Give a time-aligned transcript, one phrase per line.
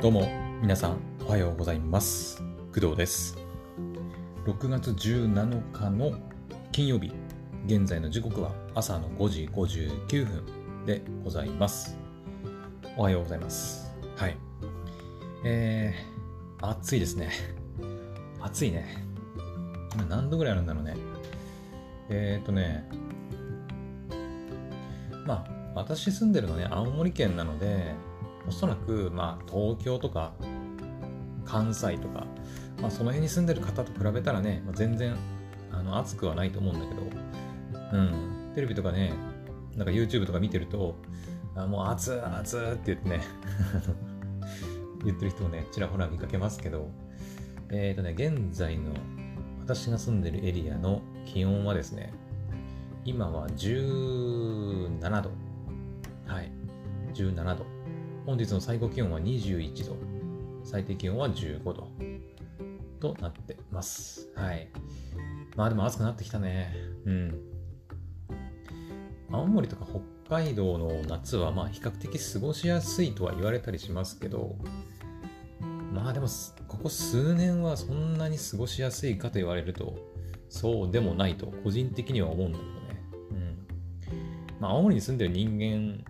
[0.00, 0.30] どうも
[0.62, 2.40] 皆さんおはようございます。
[2.72, 3.36] 工藤です。
[4.46, 6.12] 6月17日の
[6.70, 7.12] 金曜日
[7.66, 11.98] 現在の時刻は朝の5時59分でございます。
[12.96, 13.92] おはようございます。
[14.14, 14.36] はい。
[15.44, 17.32] えー、暑いですね。
[18.40, 19.04] 暑いね。
[19.94, 20.94] 今何度ぐらいあるんだろうね。
[22.08, 22.88] えー、っとね
[25.26, 27.94] まあ私住んでるのね青森県なので
[28.48, 30.32] おそらく、まあ、東京とか
[31.44, 32.26] 関西とか、
[32.80, 35.16] まあ、その辺に住んでる方と比べたらね、まあ、全然
[35.70, 37.02] あの暑くはないと思うんだけど、
[37.92, 39.12] うん、テレビとかね、
[39.76, 40.96] なんか YouTube とか見てると、
[41.54, 43.20] あもう暑い暑いって言ってね
[45.04, 46.90] 言ってる人もね、ちらほら見かけますけど、
[47.70, 48.92] えっ、ー、とね、現在の
[49.60, 52.12] 私が住んでるエリアの気温はですね、
[53.04, 55.30] 今は17度。
[56.26, 56.50] はい、
[57.14, 57.77] 17度。
[58.28, 59.96] 本日の最高気温は21度、
[60.62, 61.88] 最低気温は15度
[63.00, 64.28] となってます。
[64.34, 64.68] はい。
[65.56, 66.74] まあでも暑くなってきたね。
[67.06, 67.40] うん。
[69.32, 69.86] 青森とか
[70.28, 74.56] 北海道の夏はまあ比較的過ごしやすいとは言われたりしますけど、
[75.94, 76.26] まあでも
[76.66, 79.96] ここ数年はそんなに過ごしやすいかと言われると、
[80.50, 82.78] そうでもないと個人的には思うんだけどね。
[83.30, 84.60] うん。
[84.60, 86.04] まあ青森に住んでる人間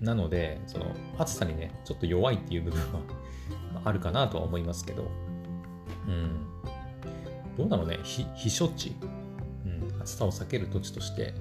[0.00, 0.86] なので、その
[1.18, 3.00] 暑さにね、ちょっと弱いっていう部分は
[3.84, 5.08] あるかなとは思いますけど、
[6.06, 6.46] うん。
[7.56, 8.94] どうだろうね、避暑地、
[9.64, 11.34] うん、暑さを避ける土地として、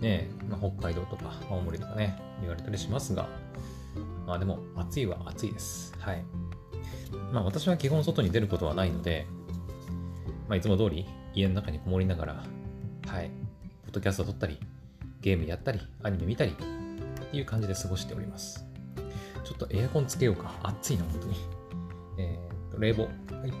[0.00, 3.28] ね、まあ、北海道とか青森とかね、言われたりしますが、
[4.26, 5.94] まあでも暑いは暑いです。
[5.98, 6.24] はい。
[7.32, 9.26] まあ私は基本外に出ることはないので、
[10.48, 12.44] まあいつも通り家の中にこもりながら、
[13.06, 13.30] はい、
[13.84, 14.58] ポッドキャスト撮ったり、
[15.20, 16.54] ゲームやったり、アニメ見たり、
[17.30, 18.66] っていう感じで過ごしております。
[19.44, 20.52] ちょっとエアコンつけようか。
[20.64, 21.36] 暑いな、本当に。
[22.18, 23.02] えー、と、冷房。
[23.04, 23.12] はい。
[23.12, 23.54] OK。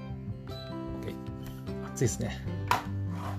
[1.92, 2.44] 暑いですね。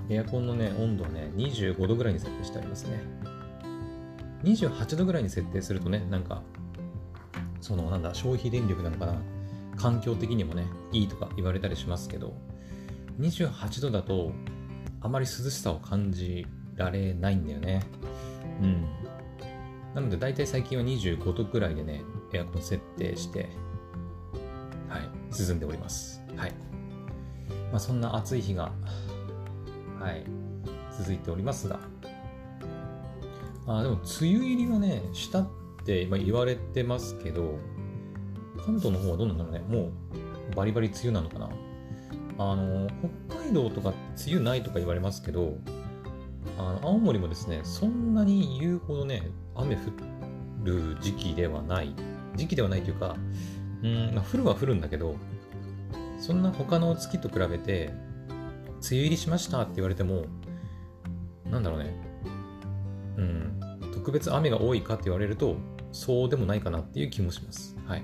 [0.09, 3.03] エアコンのね、温度はね、25度ぐらいに設定してありますね。
[4.43, 6.43] 28度ぐらいに設定するとね、なんか、
[7.59, 9.21] その、なんだ、消費電力なのかな。
[9.75, 12.33] 環境的にもね、いいとか言われたりしますけど、
[13.19, 14.31] 28度だと、
[15.01, 16.45] あまり涼しさを感じ
[16.75, 17.81] られないんだよね。
[18.61, 18.85] うん。
[19.93, 22.03] なので大体最近は25度くらいでね、
[22.33, 23.49] エアコン設定して、
[24.87, 26.21] はい、進んでおります。
[26.35, 26.53] はい。
[27.71, 28.71] まあ、そんな暑い日が、
[29.99, 30.25] はい、
[30.97, 31.79] 続いておりますが、
[33.67, 35.49] あでも梅雨入りはね、したっ
[35.85, 37.59] て今言われてますけど、
[38.65, 39.91] 関東の方はどうなんだろうね、も
[40.51, 41.49] うバリバリ梅雨なのかな。
[42.37, 42.87] あの、
[43.29, 43.93] 北海道とか
[44.25, 45.57] 梅雨ないとか言われますけど、
[46.61, 49.23] あの青森もですね、そんなに言うほどね、
[49.55, 49.79] 雨降
[50.63, 51.95] る時期ではない。
[52.35, 53.15] 時期ではないというか、
[53.83, 55.15] うん、まあ、降るは降るんだけど、
[56.19, 60.25] そんな他の月と比べて、梅雨入りしましたって言われても、
[61.45, 61.95] なんだろうね、
[63.17, 63.59] うん、
[63.93, 65.55] 特別雨が多いかって言われると、
[65.91, 67.75] そうでもないかなっていう気もします。
[67.85, 68.03] はい。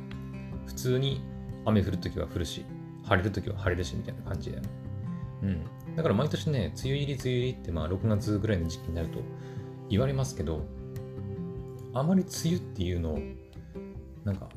[0.66, 1.22] 普通に
[1.66, 2.66] 雨降るときは降るし、
[3.06, 4.70] 晴れるときは晴れるしみたいな感じで、ね。
[5.44, 5.62] うん。
[5.98, 9.20] だから毎年ね、梅雨入り梅雨入りってまあ6月ぐらいの時期になると
[9.90, 10.62] 言われますけど、
[11.94, 13.20] あまり梅雨っていうのを
[14.24, 14.48] なんか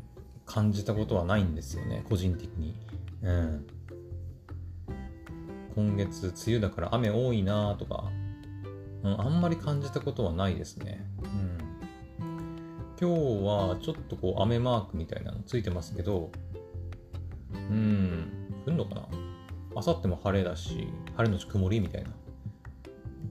[0.44, 2.74] 感じたことはないんですよね個人的に、
[3.22, 3.66] うん、
[5.74, 8.10] 今月梅雨だから雨多いなとか、
[9.04, 11.58] うん、あんまり感じたことはないですね、うん、
[13.00, 16.32] 今日はちょっとこう雨マークみたいなのついてますけど
[17.52, 18.28] うん
[18.66, 19.29] 降るのかな
[19.74, 22.10] あさっても晴れだし晴れのち曇りみたいな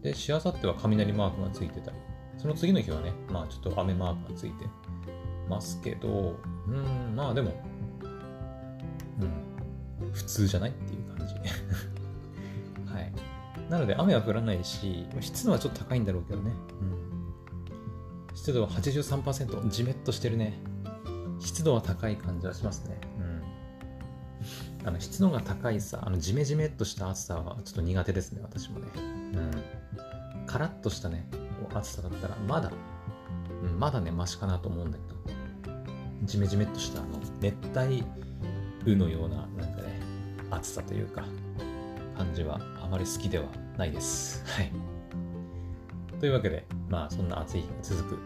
[0.02, 1.98] でしあさっては雷マークがついてたり
[2.40, 4.66] その次の日はね、まあちょっと雨マークがついて
[5.50, 7.52] ますけど、うん、まあでも、
[10.02, 11.34] うん、普通じゃないっていう感じ。
[12.90, 13.12] はい。
[13.70, 16.54] なので雨は降らないし、湿度はちょっと高いんだろうけどね。
[16.82, 18.36] うん。
[18.36, 20.62] 湿度は83%、じめっとしてるね。
[21.40, 23.02] 湿度は高い感じはしますね。
[24.90, 28.88] あの湿度が高いさ、あのジメジメっとした暑さはちょっと苦手ですね、私もね。
[28.96, 29.00] う
[29.38, 30.46] ん。
[30.48, 31.30] カラッとしたね、
[31.76, 32.72] 暑さだったらまだ、
[33.64, 35.20] うん、まだねマシかなと思うんだけど。
[36.24, 38.04] ジメジメっとしたあの熱帯
[38.84, 40.02] 雨のようななんかね
[40.50, 41.24] 暑さというか
[42.18, 43.46] 感じはあまり好きでは
[43.78, 44.44] ないです。
[44.48, 44.72] はい。
[46.20, 48.20] というわけでまあそんな暑い日が続く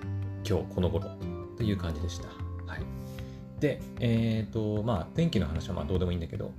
[0.47, 1.09] 今日この頃
[1.57, 2.29] という感じでした。
[2.65, 2.85] はい。
[3.59, 6.51] でえっ、ー、とまあ天気の話はまあどうでもいいんだけど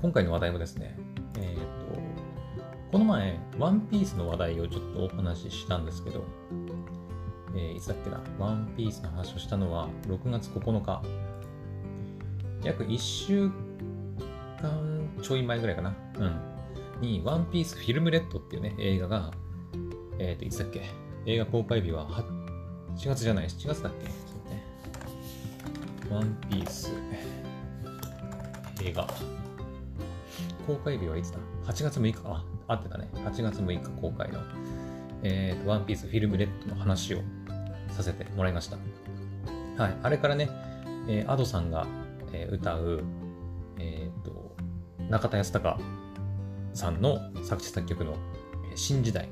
[0.00, 0.96] 今回の話題もですね
[1.36, 1.78] えっ、ー、
[2.90, 6.24] この前、ワンピースの話題をちょっとお話ししたんですけど、
[7.54, 11.02] えー、いつだっけな、ワンピースの話をしたのは6月9日。
[12.64, 13.50] 約1週
[14.60, 15.94] 間ちょい前ぐらいかな。
[16.16, 16.40] うん。
[17.02, 19.32] に、ワンピースフィルムレッドっていうね、映画が、
[20.18, 20.82] えっ、と、いつだっけ？
[21.26, 24.06] 映画公開日は8月じゃない、7月だっけ？
[24.06, 24.12] そ
[24.46, 24.64] うね。
[26.10, 26.90] ワンピース
[28.82, 29.06] 映画。
[30.66, 32.18] 公開日はいつだ ?8 月6日。
[32.24, 33.08] あ、合ってたね。
[33.14, 34.40] 8月6日公開の、
[35.22, 37.20] えっ、ー、と、ワンピースフィルムレッドの話を
[37.90, 38.76] させてもらいました。
[39.82, 39.96] はい。
[40.02, 40.50] あれからね、
[41.08, 41.86] えー、 Adoさんが、
[42.32, 43.02] えー、歌う、
[43.78, 44.56] えっ、と、
[45.08, 45.76] 中田ヤスタカ
[46.74, 48.14] さんの作詞作曲の
[48.76, 49.28] 「新時代」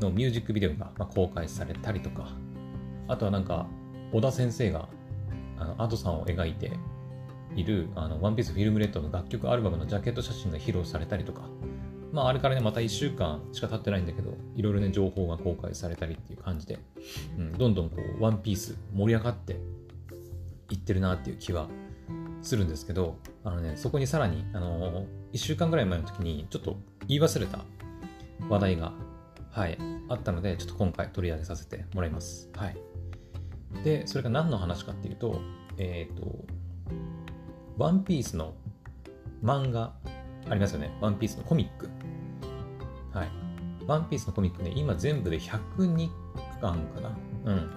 [0.00, 2.28] のミュージックビデオがまあ公開されたりとか
[3.06, 3.66] あとはなんか
[4.12, 4.88] 尾田先生が
[5.58, 6.72] あの Adoさんを描いて
[7.56, 11.42] いるあのワンピースフィルムレッドの楽曲アルバムのジャケット写真が披露されたりとか
[12.12, 16.78] まああれからねまた1週間しか経ってないんだけどいろいろね情報が公開されたりっていう感じで、
[17.38, 19.56] うん、どんどんこうワンピース盛り上がって
[20.70, 21.68] いってるなっていう気は
[22.42, 27.64] するんですけどあのねそこにさらにあの1週間ぐらい前の時にちょっと言い忘れた
[28.48, 28.92] 話題が、
[29.50, 29.78] はい、
[30.08, 32.50] あったので、ちょっと今回取り上げさせてもらいます。
[32.54, 32.76] はい。
[33.82, 35.40] で、それが何の話かっていうと、
[35.78, 36.44] えっ、ー、と、
[37.76, 38.54] ワンピースの
[39.42, 39.92] 漫画
[40.48, 40.96] ありますよね。
[41.00, 41.88] ワンピースのコミック。
[43.12, 43.28] はい。
[43.86, 46.08] ワンピースのコミックね、今全部で102
[46.60, 47.16] 巻かな。
[47.44, 47.70] うん。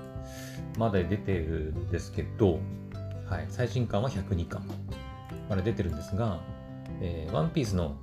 [0.78, 2.60] まだ出てるんですけど、
[3.30, 3.46] はい。
[3.50, 4.62] 最新巻は102巻
[5.50, 6.40] まだ出てるんですが、
[7.02, 7.96] えー、ワンピースの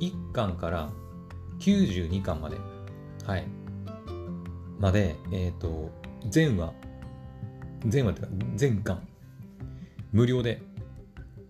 [0.00, 0.90] 1巻から
[1.60, 2.56] 92巻まで、
[3.24, 3.46] はい、
[4.78, 5.90] まで、えっ、ー、と、
[6.28, 6.72] 全話、
[7.86, 9.06] 全話ってか、全巻、
[10.12, 10.62] 無料で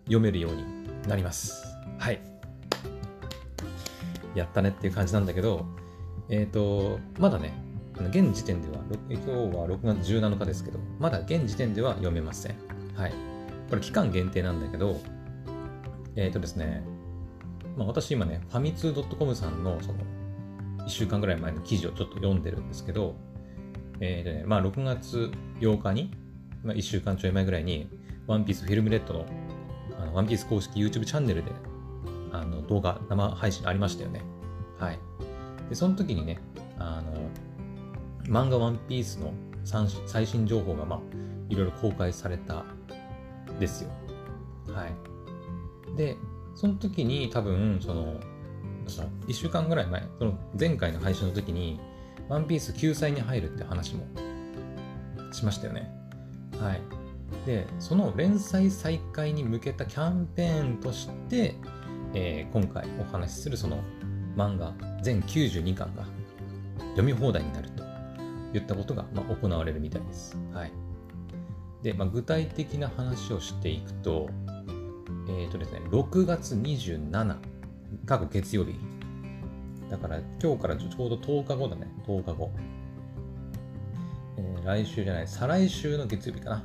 [0.05, 0.65] 読めるように
[1.09, 1.65] なります。
[1.99, 2.21] はい。
[4.35, 5.67] やったねっていう感じなんだけど、
[6.29, 7.53] えっ、ー、と、まだね、
[8.11, 12.57] 現時点では、今日は6月17日ですけど、まだ現時点では読めません。
[12.95, 13.13] はい。
[13.71, 15.01] これ期間限定なんだけど、
[16.17, 16.85] えっ、ー、とですね、
[17.77, 19.99] まあ、私今ね、ファミツー .com さんのその
[20.85, 23.17] 1週間ぐらい前の記事をちょっと読んでるんですけど、
[24.01, 25.31] えーねまあ、6月
[25.61, 26.11] 8日に、
[26.63, 27.89] まあ、1週間ちょい前ぐらいに、
[28.27, 29.27] ワンピースフィルムレッドの
[30.15, 31.51] ワンピース公式 YouTube チャンネルで
[32.33, 34.23] あの動画、生配信ありましたよね。
[34.79, 34.99] はい。
[35.69, 36.41] で、その時にね、
[36.79, 37.31] あの、
[38.25, 39.33] 漫画ワンピースの
[40.07, 41.01] 最新情報が、まあ、
[41.49, 42.65] いろいろ公開された
[43.61, 43.91] ですよ。
[44.73, 45.97] はい。
[45.97, 46.17] で、
[46.55, 48.21] その時に多分、その、
[49.27, 51.81] 1週間ぐらい前、その前回の配信の時に、
[52.29, 54.07] ワンピース救済に入るって話も
[55.33, 55.91] しましたよね。
[56.59, 57.04] はい。
[57.47, 61.55] で、その連載再開に向けたキャンペーンとして、
[62.15, 63.81] えー、今回お話しするその
[64.37, 64.73] 漫画
[65.03, 66.05] 全92巻が
[66.91, 67.85] 読み放題になると
[68.57, 70.37] いったことが、まあ、行われるみたいです。
[70.53, 70.73] はい。
[71.83, 74.29] で、まあ、具体的な話をしていくと、
[75.29, 77.37] えっ、ー、とですね、6月27、
[78.07, 78.75] 過去月曜日。
[79.91, 82.51] だから今日からちょうど10日後だね、10日後。
[84.37, 86.65] えー、来週じゃない、再来週の月曜日かな。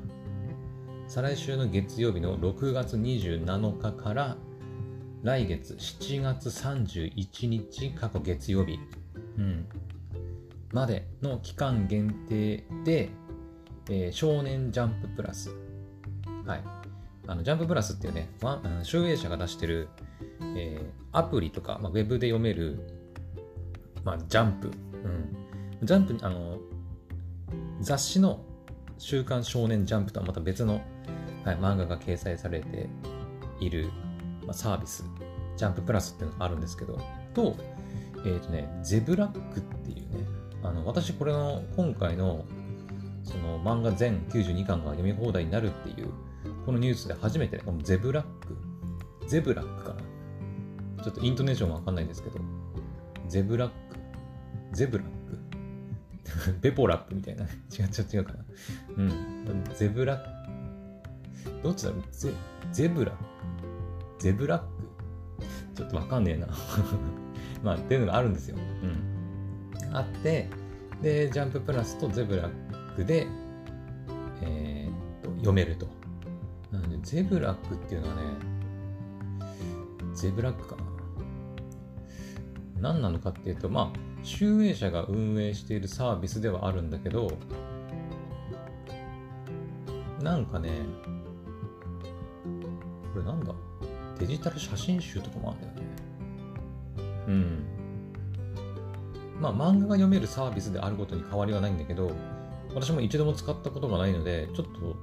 [1.10, 4.38] 再来週の月曜日の6月27日から
[5.24, 8.80] 来月7月31日過去月曜日、
[9.40, 9.68] うん、
[10.72, 13.10] までの期間限定で、
[13.90, 15.50] えー、少年ジャンププラス、
[16.46, 16.64] はい、
[17.26, 19.90] あのジャンププラスっていうね、まあ、集英社が出してる、
[20.56, 22.88] えー、アプリとか、まあ、ウェブで読める、
[24.04, 24.68] まあ、ジャンプ、
[25.82, 26.60] うん、ジャンプ、あの、
[27.82, 28.46] 雑誌の
[29.00, 30.82] 週刊少年ジャンプとはまた別の、
[31.46, 32.90] はい、漫画が掲載されて
[33.60, 33.90] いる、
[34.46, 35.04] まあ、サービス、
[35.58, 37.00] ジャンププラスっていうのがあるんですけど、
[37.34, 37.56] と、
[38.18, 40.26] えっ、ー、とね、ゼブラックっていうね、
[40.64, 42.46] あの、私これの今回の
[43.24, 46.12] その漫画全92巻が読み放題になるっていう
[46.66, 48.58] このニュースで初めて、このゼブラック、
[49.28, 51.04] ゼブラックかな。
[51.04, 52.40] ちょっとイントネーションわかんないんですけど、
[53.28, 53.76] ゼブラック、
[54.72, 55.08] ゼブラッ
[56.54, 57.46] ク、 ベポラップみたいな。
[57.46, 57.50] 違う
[57.84, 58.46] 違う違うかな。
[58.98, 59.64] うん。
[59.74, 60.39] ゼブラック、
[61.64, 62.04] どっちだろう？
[62.12, 62.32] ゼ
[62.72, 63.12] ゼブラ、
[64.18, 64.66] ゼブラック？
[65.76, 66.48] ちょっとわかんねえな。
[67.64, 68.58] まあ、っていうのがあるんですよ。
[68.84, 68.88] う
[69.92, 69.96] ん。
[69.96, 70.50] あって、
[71.02, 73.28] で、ジャンププラスとゼブラックで、
[74.42, 75.88] えー、と、読めると。
[76.72, 78.22] なので、ゼブラックっていうのはね、
[80.14, 80.84] ゼブラックかな。
[82.80, 87.32] 何なのかっていうと、まあ、集英社が運営しているサービスではあるんだけど、
[90.22, 90.70] なんかね、
[93.20, 93.54] れなんだ？
[94.20, 95.84] デジタル写真集とかもあるんだよね。
[97.28, 97.64] うん。
[99.40, 102.12] まあ、漫画が読めるサービスであることに変わりはないんだけど、
[102.74, 104.96] 私も一度も使ったことがないので、ちょっと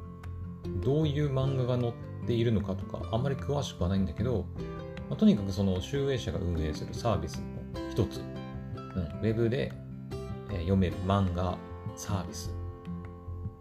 [0.84, 1.92] どういう漫画が載っ
[2.26, 4.46] っているのかとか、あんまり詳しくはないんだけど、
[5.08, 9.72] まあ、とにかくその集英社が運営するサービスの一つ、うん、ウェブで、
[10.50, 11.56] えー、読める漫画
[11.94, 12.52] サービス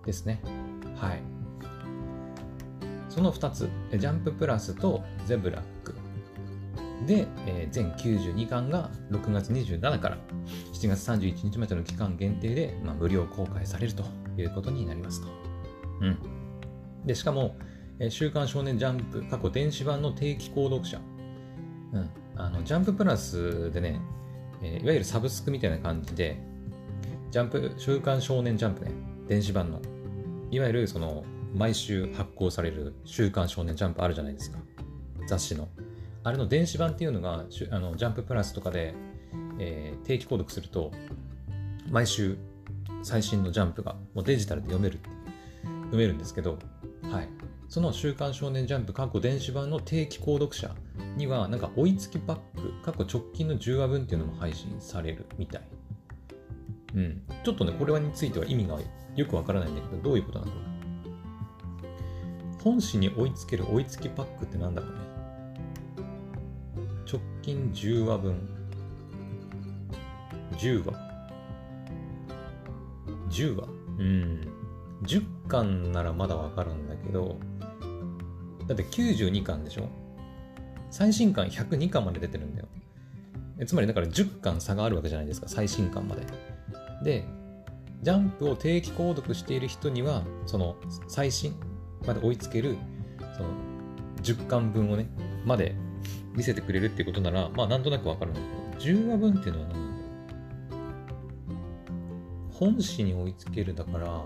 [0.04, 0.42] ですね。
[0.96, 1.22] はい。
[3.16, 5.96] その2つ、ジャンププラスとゼブラック。
[7.08, 10.18] で、えー、全92巻が6月27から
[10.74, 14.04] 7月31日までの期間限定で、まあ、無料公開されると
[14.38, 15.28] いうことになりますと。
[16.02, 16.18] うん。
[17.06, 17.56] で、しかも、
[18.00, 21.00] えー、週刊少年ジャンプ過去電子版の定期購読者、
[21.94, 24.02] うん、あのジャンププラスでね、
[24.62, 26.38] えー、いわゆるサブスクみたいな感じで、
[27.32, 28.92] ジャンプ、週刊少年ジャンプね、
[29.30, 29.80] 電子版の、
[30.52, 31.24] いわゆるその、
[31.56, 34.60] 毎週発行される週刊少年ジャンプあるじゃないですか。
[35.28, 35.70] 雑誌の。
[36.24, 38.94] あれの電子版っていうのが、あのジャンププラスとかで、
[39.58, 40.92] えー、定期購読すると、
[41.90, 42.38] 毎週
[43.04, 45.00] 最新のジャンプがもうデジタルで読める
[45.86, 46.60] 読めるんですけど、
[47.04, 47.30] はい。
[47.70, 50.76] その週刊少年ジャンプ過去電子版の定期購読者
[51.16, 55.62] には、なんか追いつきパック、過去直近の10話分っていうのも配信されるみたい。
[56.96, 57.22] うん。
[57.44, 58.78] ちょっとね、これについては意味が
[59.16, 60.75] よくわからないんだけど、どういうことなんだろう。
[62.66, 64.98] 本誌に追いつける追いつきパックってなんだろうね。
[67.10, 68.50] 直近10話分。
[70.54, 70.94] 10話。
[73.30, 73.68] 10話？
[74.00, 74.48] うん。
[75.04, 77.38] 10巻ならまだわかるんだけど、
[78.66, 79.88] だって92巻でしょ？
[80.90, 82.68] 最新巻102巻まで出てるんだよ。
[83.68, 86.24] つまりだから10巻差があるわけじゃないですか、最新巻まで。
[87.04, 87.26] で、
[88.02, 91.54] ジャンプを定期購読している人には、その最新
[92.06, 92.78] まで追いつける、
[93.38, 93.50] その
[94.22, 95.08] 10巻分をね、
[95.46, 95.76] まで
[96.36, 98.40] 見せてくれるっていうことなら、まあなんとなくわかるんだ
[98.80, 100.06] けど、10話分っていうのは何なんだろ
[102.50, 102.54] う。
[102.54, 104.26] 本誌に追いつけるだから、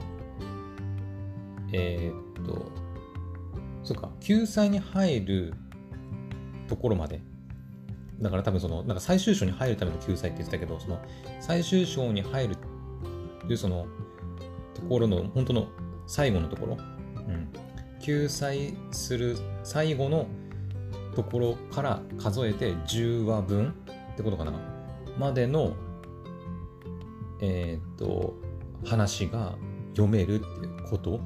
[1.74, 2.71] えー、っと、
[3.83, 5.53] そうか、救済に入る
[6.67, 7.21] ところまで。
[8.21, 11.00] だから多分その、なんか最終章に入るための救済って言ってたけど、その
[11.39, 13.88] 最終章に入るというその
[14.74, 15.67] ところの本当の
[16.05, 16.77] 最後のところ、
[17.27, 17.50] うん、
[18.00, 20.27] 救済する最後の
[21.15, 23.74] ところから数えて10話分
[24.13, 24.53] ってことかな。
[25.18, 25.75] までの
[27.41, 28.36] えっ、と
[28.86, 29.56] 話が
[29.96, 31.20] 読めるっていうこと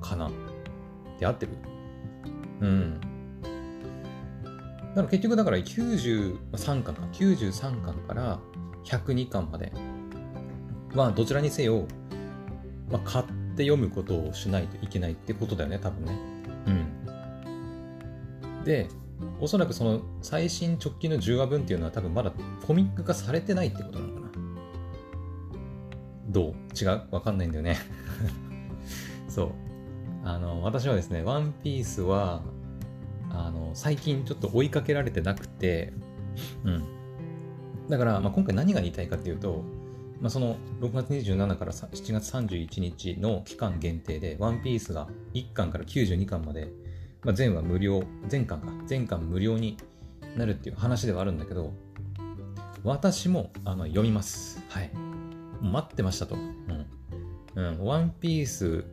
[0.00, 0.28] かな。
[0.28, 0.32] っ
[1.18, 1.52] て合ってる？
[2.60, 3.00] うん。
[3.00, 3.08] だ
[4.94, 6.92] から結局だから93巻か。
[7.12, 8.38] 93巻から
[8.84, 9.72] 102巻まで
[10.94, 11.86] まあどちらにせよ、
[12.90, 13.24] まあ、買っ
[13.58, 16.18] て読むことをしないといけないってことだよね多分ね。
[16.66, 16.70] う
[18.60, 18.64] ん。
[18.64, 18.88] で
[19.40, 22.32] おそらくその最新直近の10話分っていうのは多分まだ
[22.66, 24.28] コミック化されてないってことなのかな。
[26.28, 26.54] どう？
[26.80, 27.02] 違う？
[27.10, 27.76] わかんないんだよね。
[29.28, 29.50] そう。
[30.24, 32.42] あの私はですねワンピースは
[33.30, 35.92] あの最近ちょっと追いかけられてなくて
[36.64, 36.84] うん。
[37.88, 39.64] だから、まあ、今回何が言いたいかっていうと、
[40.20, 46.68] まあ、その6月27から7月31日の期間限定で、ワンピースが1巻から92巻まで
[47.24, 49.76] まあ、全話無料、全巻か、全巻無料に
[50.36, 51.72] なるっていう話ではあるんだけど、
[52.84, 54.64] 私もあの読みます。
[54.68, 54.90] はい。
[55.60, 56.36] 待ってましたと。
[56.36, 56.86] うん。
[57.56, 58.84] うん、ワンピース、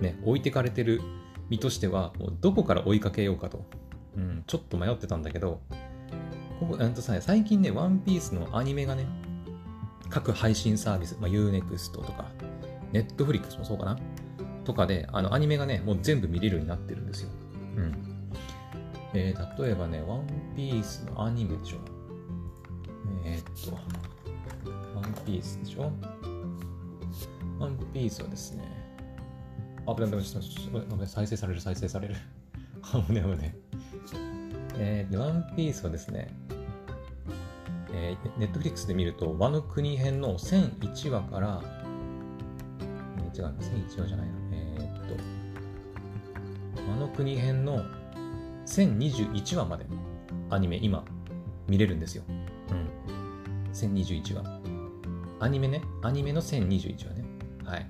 [0.00, 1.00] ね、置いてかれてる
[1.48, 3.64] 身としては、もうどこから追いかけようかと。
[4.16, 5.60] うん、ちょっと迷ってたんだけど、
[6.60, 9.06] ここ、んとさ、最近ね、ワンピースのアニメがね、
[10.10, 12.30] 各配信サービス、まあ、Unext とか、
[12.92, 13.98] Netflix もそうかな？
[14.64, 17.30] とかで、あの、アニメがね、もう全部見れるようになってるんですよ。
[17.76, 17.94] うん。
[19.14, 21.78] えー、例えばね、ワンピースのアニメでしょ。
[23.24, 23.74] えー、っと、
[24.94, 25.92] ワンピースでしょ？
[27.58, 28.64] ワンピースはですね、
[29.86, 30.16] あ、ぶね、ぶ
[30.96, 32.16] ね、再生される、再生される。
[32.92, 33.56] あ、ぶね、ぶね。
[34.76, 36.28] えー、ワンピースはですね、
[38.38, 41.62] ネットフリックスで見ると、和の国編の1001話から、
[43.18, 44.40] えー、違う、1001話じゃないな。
[46.92, 47.84] あの国編の
[48.66, 49.86] 1021話まで
[50.50, 51.04] アニメ今
[51.68, 52.24] 見れるんですよ。
[52.28, 53.72] うん。
[53.72, 54.60] 1021話。
[55.38, 57.24] アニメね、アニメの1021話ね。
[57.64, 57.86] はい。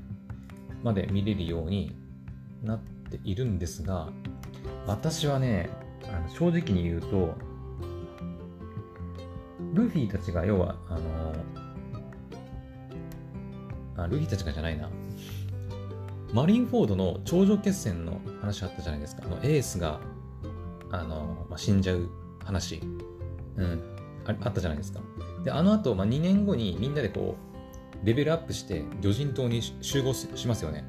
[0.83, 1.97] まで見れるように
[2.63, 4.11] なっているんですが、
[4.87, 5.71] 私はね、
[6.05, 7.35] あの正直に言うと、
[9.73, 11.35] ルフィたちが要は、あの
[13.97, 14.89] あ、ルフィたちがじゃないな。
[16.33, 19.23] マリンフォードの頂上決戦の話あったじゃないですか。
[19.25, 20.01] あのエースが、
[20.91, 22.09] あの、まあ、死んじゃう
[22.45, 22.81] 話。
[23.57, 23.83] うん。
[24.27, 25.01] ああったじゃないですか。
[25.45, 27.37] で、あの後、まあ、2年後にみんなでこ
[28.05, 30.85] う、レベルアップして魚人島に集合しますよね。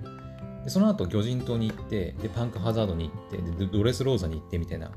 [0.63, 4.91] でその後魚人島に行ってでパンクハザードに行ってでドレスローザに行ってみたいな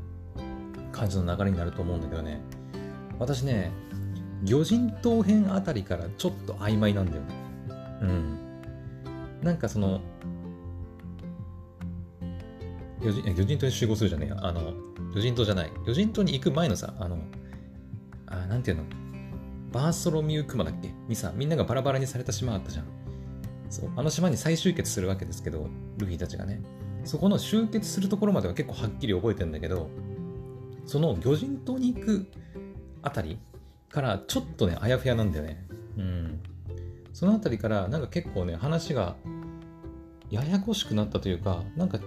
[0.92, 2.40] 感じの流れになると思うんだけどね
[3.18, 3.72] 私ね
[4.42, 7.34] 魚人島編あたりからちょっと曖昧なんだよね。
[8.02, 8.38] うん。
[9.42, 10.00] なんかその
[13.00, 14.36] 魚人魚人島に集合するじゃねえや。
[14.42, 14.72] あの
[15.14, 15.72] 魚人島じゃない。
[15.86, 17.18] 魚人島に行く前のさあの
[18.26, 18.84] あなんていうの？
[19.72, 20.90] バーソロミュークマだっけ？
[21.08, 22.84] にさみんながバラバラにされた島あったじゃん。
[23.70, 23.90] そう。
[23.96, 25.68] あの島に再集結するわけですけど
[25.98, 26.62] ルフィたちがね。
[27.04, 29.90] そこの集結するところまでは結構はっきり覚えてんだけど
[30.86, 32.26] その魚人島に行く
[33.04, 33.38] あたり
[33.90, 35.66] からちょっとねあやふやなんだよね。
[35.96, 36.40] うん。
[37.12, 39.16] そのあたりからなんか結構ね話が
[40.30, 41.98] ややこしくなったというかなんか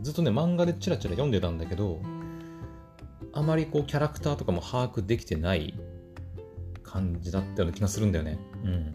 [0.00, 2.00] ずっとね漫画でチラチラ読んでたんだけど
[3.32, 5.78] あまりこうキャラクターとかも把握できてない
[6.82, 8.38] 感じだったような気がするんだよね。
[8.64, 8.94] うん。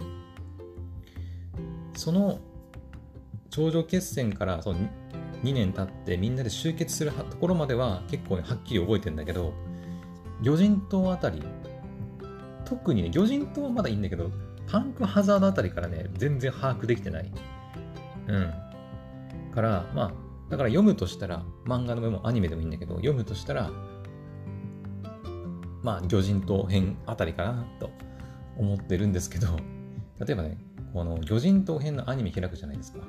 [1.95, 2.39] その
[3.49, 4.79] 頂上決戦からその
[5.43, 9.53] 2年経ってみんなで集結するところまでは結構ねはっきり覚えてんだけど
[10.41, 11.43] 魚人島あたり。
[12.65, 14.31] 特にね魚人島はまだいいんだけど
[14.67, 17.31] パンクハザードあたりからね全然把握できてない。
[18.27, 18.53] うん。
[19.53, 20.13] からまあ
[20.49, 23.71] だから読むとしたら漫画のメもアニメでもいいんだけど読むとしたら
[25.81, 27.89] まあ魚人島編あたりかなと
[28.57, 29.47] 思ってるんですけど
[30.19, 30.57] 例えばね
[30.93, 32.99] この魚人島編のアニメ開くじゃないですか。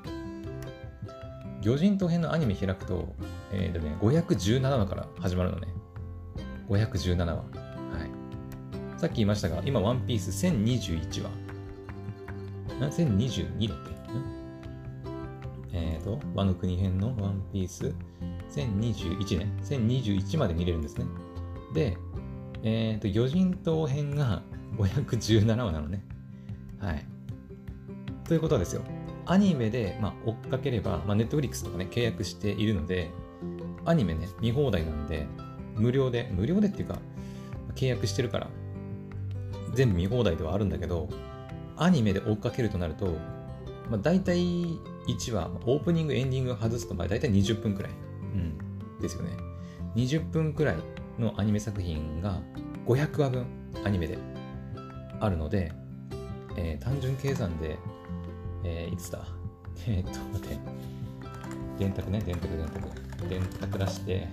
[1.63, 3.15] 魚人島編のアニメ開くと、
[3.53, 5.69] えーとね、517話から始まるのね。
[6.69, 7.35] 517話。
[7.35, 9.01] はい。
[9.01, 11.31] さっき言いましたが、今、ワンピース1021話。
[12.81, 13.97] な ?1022 だっけ？
[15.73, 17.95] えっ、ー、と、和の国編のワンピース
[18.51, 19.57] 1021年。
[19.63, 21.05] 1021まで見れるんですね。
[21.75, 21.97] で、
[22.63, 24.43] えっ、ー、と、魚人島編が
[24.79, 26.05] 517話なのね。
[26.79, 27.07] はい。
[28.25, 28.83] ということはですよ。
[29.27, 33.11] アニメで、まあ、追っかければ、まあ、ネットフリックスとかね、契約しているので、
[33.85, 35.27] アニメね、見放題なんで、
[35.77, 36.99] 無料で、無料でっていうか、
[37.75, 38.49] 契約してるから、
[39.75, 41.09] 全部見放題ではあるんだけど、
[41.77, 43.07] アニメで追っかけるとなると、
[43.91, 47.93] まあ、大体1話、オープニング、エンディング外すと、まあ、大体20分くらい。
[48.35, 49.01] うん。
[49.01, 49.31] ですよね。
[49.95, 50.77] 20分くらい
[51.19, 52.41] のアニメ作品が
[52.87, 53.47] 500話分
[53.85, 54.19] アニメで
[55.21, 55.73] あるので、
[56.57, 57.79] えー、単純計算で
[58.67, 59.25] えー、いつだ？
[59.87, 60.59] えー、っと、待って。
[61.79, 63.29] 電卓ね、電卓、電卓。
[63.29, 64.29] 電卓出して、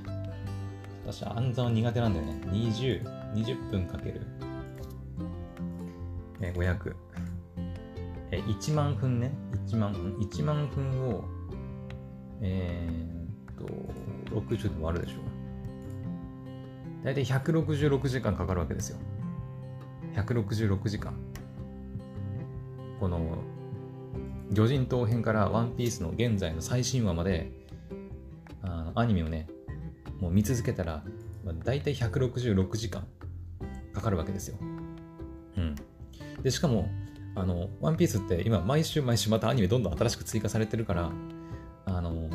[1.05, 2.33] 私は暗算は苦手なんだよね。
[2.47, 4.21] 20、20分かける、
[6.39, 6.95] えー、500。
[8.31, 9.31] えー、1万分ね。
[9.67, 10.13] 1万分。
[10.13, 11.23] 1万分を、
[12.41, 13.67] えー、っ
[14.31, 15.17] と、60で割るでしょ。
[17.03, 18.97] だいたい166時間かかるわけですよ。
[20.15, 21.13] 166時間。
[22.99, 23.39] この
[24.51, 27.51] 魚人島編からワンピースの現在の最新話まで、
[28.61, 29.47] あアニメをね、
[30.19, 31.03] もう見続けたら、
[31.43, 33.07] まあ、大体166時間
[33.93, 34.57] かかるわけですよ。
[35.57, 35.75] うん。
[36.41, 36.89] で、しかも、
[37.35, 41.11] あの、ワンピースって今、毎週毎週またアニメどんどん新しく追加されてるから、
[41.85, 42.29] あの、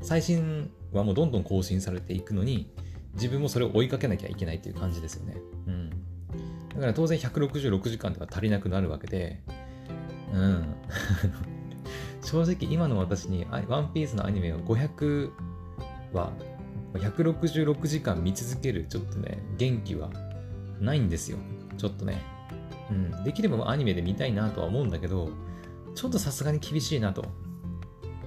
[0.00, 2.70] 最新話もうどんどん更新されていくのに、
[3.14, 5.36] 自分もそれを追いかけなきゃいけないっていう感じですよね。
[5.66, 5.90] うん。
[5.90, 9.42] だから当然166時間では足りなくなるわけで、
[10.32, 10.74] うん。
[12.22, 15.30] 正直今の私にワンピースのアニメを500
[16.12, 16.32] は
[16.94, 20.10] 166時間見続けるちょっとね、元気は
[20.80, 21.38] ないんですよ。
[21.76, 22.22] ちょっとね。
[22.90, 23.24] うん。
[23.24, 25.30] できればアニメで見たいなとは思うんだけど、
[25.94, 27.24] ちょっとさすがに厳しいなと。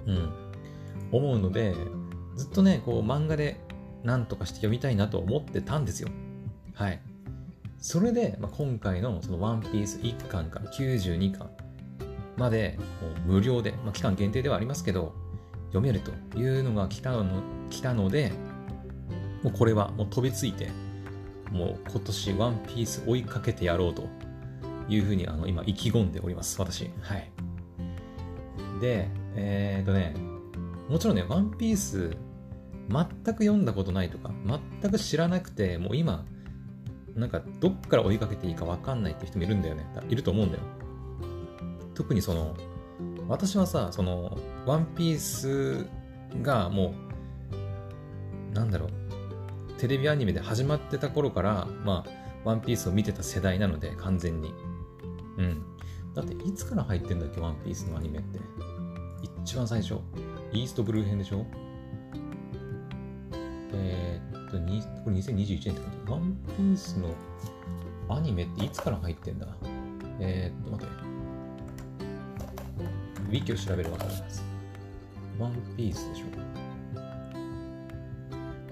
[0.06, 0.30] うん。
[1.12, 1.76] 思うので、
[2.36, 3.60] ずっとね、こう漫画で
[4.04, 6.10] 何とかして読みたいなと思ってたんですよ。
[6.74, 7.02] はい。
[7.80, 11.50] それで、まあ、今回のそのワンピース1巻から92巻
[12.36, 12.78] まで
[13.26, 15.14] 無料で、まあ、期間限定ではありますけど、
[15.68, 18.32] 読めるというのが来たの来たので、
[19.48, 20.70] もうこれはもう飛びついて、
[21.52, 24.04] もう今年ワンピース追いかけてやろうと
[24.90, 26.92] いうふうにあの今意気込んでおります、私。
[27.02, 27.32] はい。
[28.82, 30.16] で、えー、っとね、
[30.90, 32.12] もちろんね、ワンピース
[32.90, 34.32] 全く読んだことないとか、
[34.82, 36.26] 全く知らなくて、もう今、
[37.16, 39.86] なんかどっから追いかけていいか分かんないって人もいるんだよね。
[40.10, 40.64] いると思うんだよ。
[41.96, 42.54] 特にその、
[43.30, 45.86] 私はさ、その、ワンピース
[46.42, 46.94] がも
[48.52, 49.07] う、なんだろう、
[49.78, 52.12] テレビアニメで始まってた頃から、まあ、
[52.44, 54.54] ワンピースを見てた世代なので、完全に。
[55.38, 55.64] うん。
[56.14, 58.40] だって、いつから入ってんだっけ、ワンピースのアニメって。
[59.44, 60.00] 一番最初。
[60.52, 61.46] イーストブルー編でしょ？
[63.74, 64.58] えー、っと、
[65.04, 67.14] これ2021年ってことワンピースの
[68.10, 69.48] アニメっていつから入ってんだ？
[70.20, 70.94] えー、っと、待って。
[73.28, 74.44] ウィキを調べればわかります。
[75.38, 76.37] ワンピースでしょ？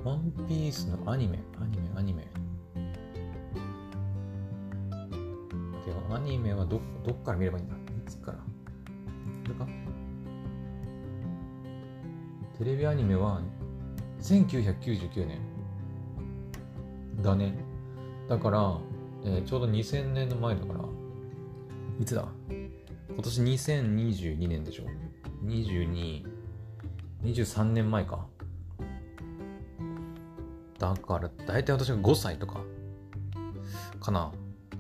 [0.06, 2.28] ワンピースのアニメ、アニメ、アニメ。
[5.84, 7.74] では、アニメはど、どっから見ればいいんだ？
[7.76, 8.38] いつから？
[8.38, 8.44] こ
[9.50, 9.68] れか？
[12.60, 13.42] テレビアニメは
[14.22, 15.40] 1999年
[17.24, 17.58] だね。
[18.30, 18.78] だから、
[19.24, 20.80] えー、ちょうど2000年の前だから、
[22.00, 22.28] いつだ？
[22.48, 24.84] 今年2022年でしょ
[25.44, 26.24] ?22、
[27.24, 28.28] 23年前か。
[30.80, 32.62] だから、だいたい私が5歳とか、
[34.00, 34.32] かな。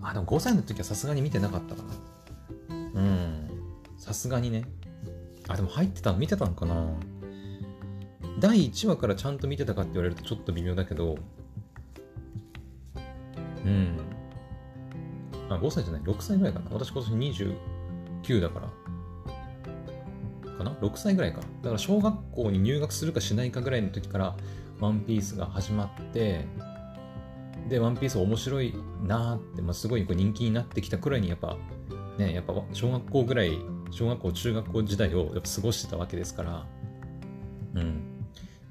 [0.01, 2.75] あ、でも5歳の時はさすがに見てなかったかな。
[2.75, 3.49] うん。
[3.97, 4.65] さすがにね。
[5.47, 6.87] あ、でも入ってたの見てたのかな
[8.39, 11.17] 第1話からちゃんと見てたかって言われるとちょっと微妙だけど、
[13.65, 13.97] うん。
[15.49, 16.69] あ、5歳じゃない、6歳ぐらいかな。
[16.71, 17.13] 私今年
[18.27, 18.67] 29だから。
[20.57, 21.39] かな ?6 歳ぐらいか。
[21.39, 24.35] だから小学校に入学するかしないかぐらいの時から、
[24.79, 26.45] ワンピースが始まって、
[27.69, 31.57] で、ワンピース面白いなって、まあ、すごいこう人気になってきたくらいに、やっぱ、
[32.17, 33.57] ね、やっぱ小学校ぐらい、
[33.91, 36.65] 小学校、中学校時代をやっぱ過ごしてたわけですから、
[37.75, 38.15] うん。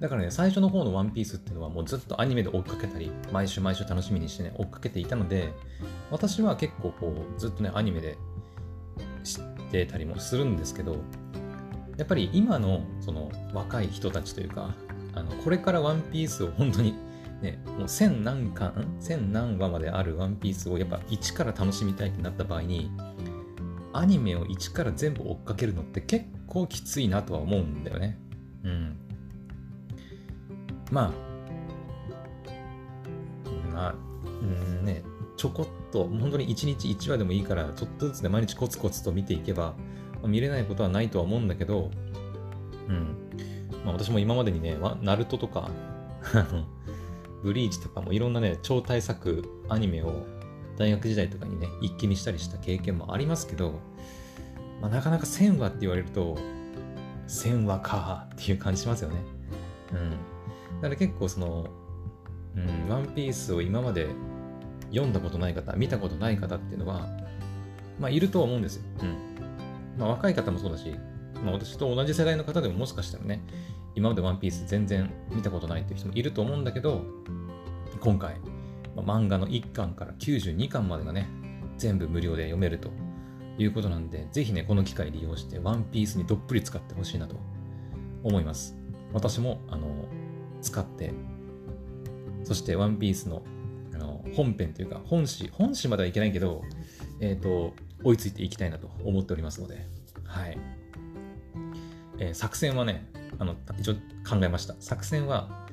[0.00, 5.52] だからね、最初の方のワンピースっていうのはもうずっとアニメで追っかけたり、毎週毎週楽しみにしてね、追っかけていたので、
[6.10, 8.16] 私は結構こう、ずっとね、アニメで
[9.24, 10.98] 知ってたりもするんですけど、
[11.96, 14.74] やっぱり今のその若い人たちというか、
[15.14, 16.94] あのこれからワンピースを本当に
[17.42, 22.90] ね、もう千何巻、千何話まであるワンピースをやっぱ一から楽しみたいってなった場合に、
[23.92, 28.18] アニメを一から全部追っかけるのって結構きついなとは思うんだよね。
[28.62, 28.96] うん。
[30.90, 31.12] まあ、
[33.72, 35.02] まあ、うんね、
[35.36, 39.74] ちょこっと、本当に1日1話でもいいから、ちょっとずつで毎日コツコツと見ていけば、
[40.26, 41.90] 見れないことはないとは思うんだけど、
[42.88, 43.23] うん。
[43.84, 45.70] まあ、私も今までにね、ナルトとか
[47.42, 50.26] ブリーチとかもいろんなね、超大作アニメを
[50.76, 53.80] 大学時代とかにね、一気見したりした経験もありますけど、
[54.80, 56.36] まあ、なかなか1000話って言われると、
[57.28, 59.16] 1000話かっていう感じしますよね。
[59.92, 60.10] うん。
[60.10, 60.16] だ
[60.82, 61.66] から結構その、
[62.56, 64.08] うん、ワンピースを今まで
[64.90, 67.06] 読んだことない方、見たことない方っていうのは、
[68.00, 68.82] まあ、いるとは思うんですよ。
[69.02, 69.98] うん。
[69.98, 70.94] まあ、若い方もそうだし、
[71.42, 73.42] まあ、私と同じ世代の方でももしかしたらね、
[73.94, 77.02] 今までワンピース全然見たことないっていう人もいると思うんだけど、
[78.00, 78.36] 今回、
[78.96, 81.28] まあ、漫画の1巻から92巻までがね、
[81.78, 82.90] 全部無料で読めると
[83.58, 87.36] いうことなんで、ぜひね、この機会利用して、ワンピースにどっぷり使ってほしいなと
[88.22, 88.76] 思います。
[89.12, 89.86] 私も、あの、
[90.60, 91.12] 使って、
[92.42, 93.42] そしてワンピースの
[93.94, 96.62] あの本編というか、本誌、本誌まではいけないけど、
[97.20, 99.86] えっ、ー、と、追いついていきたいなと思っておりますので、
[100.24, 100.58] はい。
[102.18, 103.06] えー、作戦はね、
[103.38, 103.94] あの、一応
[104.28, 104.74] 考えました。
[104.80, 105.66] 作戦は、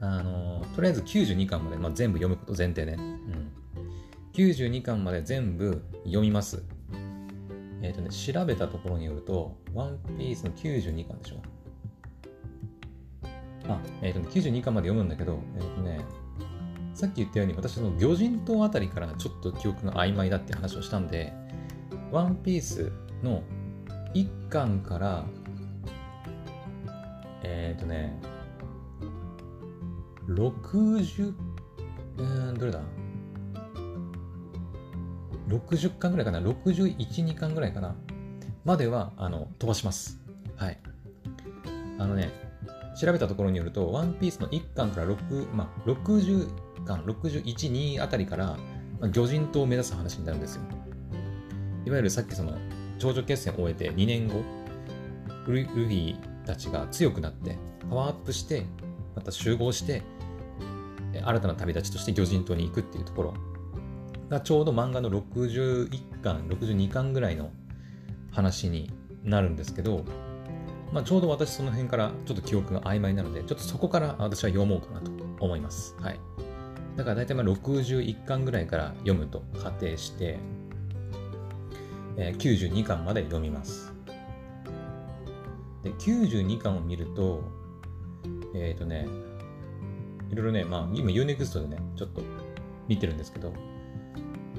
[0.00, 2.94] あの、とりあえず92巻まで、まあ、全部読むこと前提ね。
[2.98, 3.50] うん。
[4.32, 6.62] 92巻まで全部読みます。
[7.82, 11.36] えっ、ー、とね、調べたところによると、ワンピースの92巻でしょ。
[13.68, 16.00] あ、えっ、ー、とね、92巻まで読むんだけど、えっ、ー、とね、
[16.94, 21.32] さっき言ったように私の魚人島あたりからちょっと記憶が曖昧だって話をしたんで、
[22.10, 22.90] ワンピース
[23.22, 23.42] の
[24.14, 25.26] 1巻から、
[27.48, 28.20] えっ、ー、とね、
[30.28, 31.32] 60、
[32.18, 32.80] えー、どれだ
[35.48, 37.94] ?60 巻ぐらいかな ?61、2巻ぐらいかな？
[38.64, 40.18] までは、あの、飛ばします。
[40.56, 40.78] はい。
[41.98, 42.32] あのね、
[43.00, 46.48] 調べたところによると、ワンピースの1巻から6、まあ、60
[46.84, 48.56] 巻、61、2あたりから、
[48.98, 50.62] まあ、魚人島を目指す話になるんですよ。
[51.84, 52.58] いわゆるさっきその、
[52.98, 54.42] 頂上決戦を終えて2年後、
[55.46, 57.58] ルフィたちが強くなって、
[57.90, 58.64] パワーアップして、
[59.14, 60.02] また集合して、
[61.12, 63.34] 新たな旅立ちとして魚人島に行くっていうところ
[64.28, 67.50] がちょうど漫画の61巻、62巻ぐらいの
[68.32, 68.90] 話に
[69.24, 70.04] なるんですけど、
[70.92, 75.96] まあ、ちょうど私その辺からちょっと記憶が曖昧なので、ちょっとそこから私は読もうかなと思います。
[76.00, 76.20] はい。
[76.96, 80.38] だから大体まあ61巻ぐらいから読むと仮定して、
[82.16, 83.95] えー、92巻まで読みます。
[85.86, 87.44] で、92巻を見ると、
[88.54, 89.06] えっ、ー、とね、
[90.30, 92.22] いろいろね、まあ今 Unext でね、ちょっと
[92.88, 93.52] 見てるんですけど、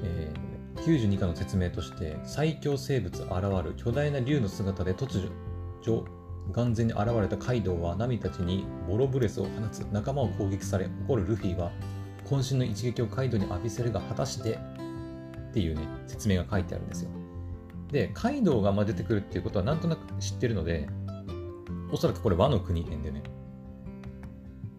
[0.02, 5.30] えー、92巻の説明として、最強生物現る巨大な竜の姿で突
[5.84, 6.06] 如、
[6.52, 11.70] 眼前に現れたカイドウはナミたちにボロブレスを放つ仲間を攻撃され怒るルフィは
[12.24, 14.58] 渾身の一撃をカイドウに浴びせるが果たして
[15.50, 17.10] っていうね説明が書いてあるんですよ。
[17.92, 20.88] で、カイドウがまあ出てくるっていうことはなんとなく知ってるので、
[21.90, 23.22] おそらくこれ和の国編でね、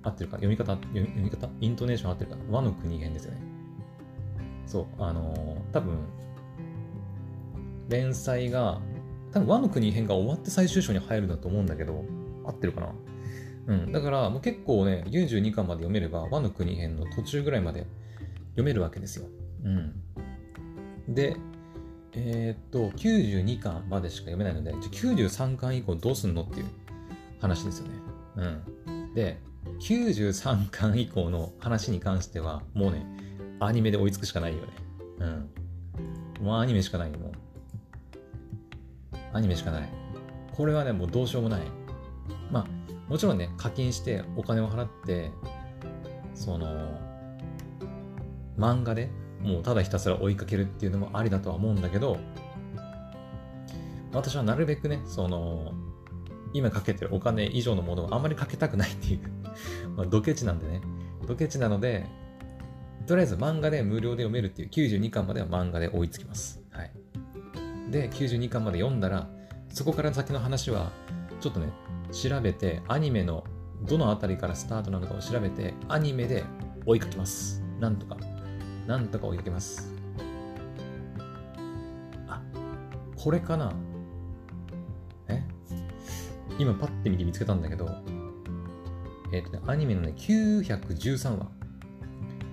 [0.03, 0.37] 合ってるか？
[0.37, 0.73] 読み方？
[0.75, 1.49] 読み方？
[1.59, 2.37] イントネーション合ってるか？
[2.49, 3.41] 和の国編ですよね。
[4.65, 5.97] そう、あのー多分、
[7.89, 8.79] 連載が、
[9.31, 12.05] 多分和の国編が終わって最終章に入るんだと思うんだけど、
[12.45, 12.93] 合ってるかな？
[13.67, 13.91] うん。
[13.91, 17.85] だから、もう結構ね、92巻まで読めれば、和の国編の途中ぐらいまで
[18.51, 19.25] 読めるわけですよ。
[19.63, 19.93] うん。
[21.13, 21.35] で、
[22.13, 26.65] えーっと、92巻までしか読めないので、じゃあ93巻以降どうすんのっていう
[27.39, 27.93] 話ですよね。
[28.85, 29.13] うん。
[29.13, 29.39] で、
[29.79, 33.05] 93巻以降の話に関しては、もうね、
[33.59, 34.67] アニメで追いつくしかないよね。
[36.39, 36.45] うん。
[36.45, 37.31] もうアニメしかないよ、もう。
[39.33, 39.89] アニメしかない。
[40.51, 41.61] これはね、もうどうしようもない。
[42.51, 42.67] まあ、
[43.09, 45.31] もちろんね、課金してお金を払って、
[46.33, 46.67] その、
[48.57, 49.09] 漫画で
[49.41, 52.17] もうただひたすら追いかけるっていうのもありだとは思うんだけど、
[54.11, 55.73] 私はなるべくね、その、
[56.53, 59.19] 今かけてるお金以上のものをあんまりかけたくないっていう、
[59.95, 60.81] まあ、ドケチなんでね、
[61.27, 62.05] ドケチなので、
[63.05, 66.61] とりあえず漫画で無料で読めるっていう92巻までは漫画で追いつきます。
[66.71, 66.91] はい。
[67.91, 69.29] で、92巻まで読んだら、
[69.69, 70.91] そこから先の話は、
[71.39, 71.71] ちょっとね、
[72.11, 73.43] 調べて、アニメの
[73.83, 76.43] どのあたりからスタートなのかを調べて、アニメで
[76.85, 77.63] 追いかけます。
[77.79, 78.17] なんとか。
[78.87, 79.93] なんとか追いかけます。
[82.27, 82.41] あ、
[83.15, 83.73] これかな
[86.59, 87.89] 今パッて見て見つけたんだけど、
[89.31, 91.47] えっ、とね、アニメのね、913話。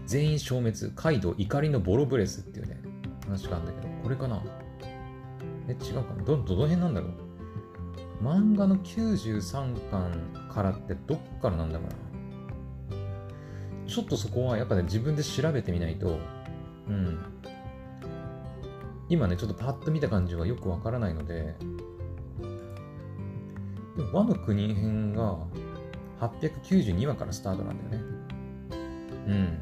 [0.06, 2.80] 全員消滅、カイドウ怒りのボロブレスっていうね、
[3.24, 4.40] 話があるんだけど、これかな？
[5.66, 6.22] え、違うかな？
[6.22, 7.10] ど、どの辺なんだろう？
[8.24, 11.94] 漫画の93巻からってどっからなんだろうな？
[13.88, 16.20] ちょっとそこはやっぱね、自分で調べてみないと、
[16.88, 17.18] うん。
[19.08, 21.56] 今ね、ちょっとパッと見た感じはよくわからないので、
[24.12, 25.38] 和の国編が
[26.20, 28.08] 892話からスタートなんだよね。
[29.28, 29.58] うん。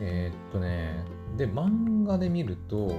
[0.00, 1.04] えーっとね、
[1.36, 2.94] で、漫画で見ると、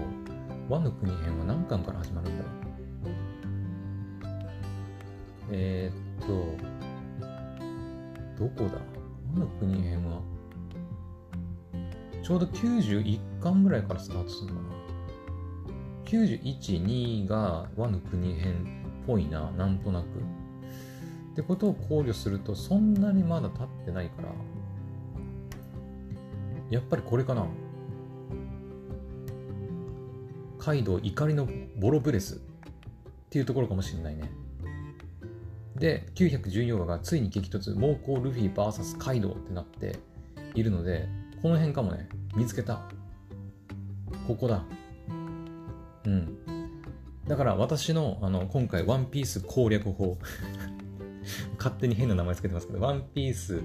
[0.69, 2.53] 和の国編は何巻から始まるんだろう
[5.51, 6.27] えーっと、
[8.43, 8.79] どこだ？
[9.33, 10.21] 和の国編は、
[12.23, 14.72] ちょうど91巻ぐらいからスタートするのかな。
[16.13, 18.53] 91、2が和の国編
[19.03, 20.05] っぽいな、なんとなく。
[20.05, 24.29] ってことを考慮すると、そんなにまだ経ってないから、
[26.69, 27.47] やっぱりこれかな。
[30.59, 31.47] カイドウ怒りの
[31.77, 32.39] ボロブレスっ
[33.31, 34.31] ていうところかもしれないね。
[35.75, 39.97] で、914話がついに激突、猛攻ルフィ VS カイドウってなって
[40.53, 41.09] いるので、
[41.41, 42.83] この辺かもね、見つけた。
[44.27, 44.63] ここだ。
[46.05, 46.37] うん。
[47.27, 50.17] だから私のあの今回ワンピース攻略法
[51.57, 53.61] 勝手に変な名前つけてますけど、ワンピース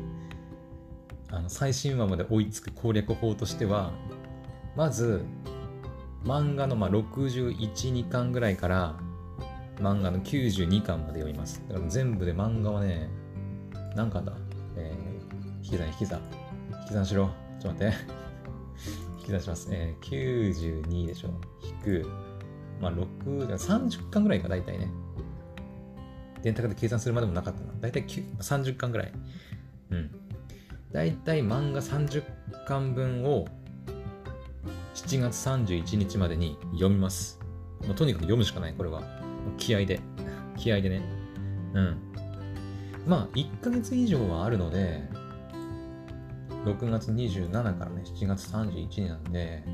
[1.31, 3.92] あの最新話まで追いつく攻略法としては、
[4.77, 5.22] まず、
[6.24, 7.57] 漫画のまあ61、
[7.92, 8.96] 2巻ぐらいから、
[9.77, 11.62] 漫画の92巻まで読みます。
[11.68, 13.11] だから全部で漫画はね、
[13.94, 14.33] 何巻だ
[14.77, 16.20] えー、引き算、引き算。
[16.83, 17.31] 引き算しろ。
[17.61, 17.96] ちょっと待って。
[19.20, 19.68] 引き算します。
[19.70, 21.31] えー、92でしょ。
[21.62, 22.28] 引く。
[22.81, 24.91] まあ、6、30巻ぐらいか、大体ね。
[26.43, 27.73] 電卓で計算するまでもなかったな。
[27.81, 29.12] 大体9 30巻ぐらい。
[29.91, 30.11] うん。
[30.93, 32.23] 大体漫画30
[32.67, 33.47] 巻分を
[34.95, 37.38] 7月31日までに読みます。
[37.87, 39.03] もうとにかく読むしかない、これは。
[39.57, 40.01] 気合で。
[40.57, 41.03] 気合でね。
[41.75, 41.97] うん。
[43.07, 45.09] まあ、1ヶ月以上はあるので、
[46.64, 49.64] 6月27からね、7月31日なんで、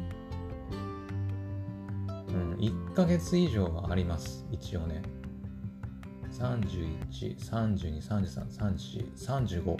[2.64, 5.03] 1ヶ月以上はあります、一応ね。
[6.33, 9.77] 31、32、33、34、35。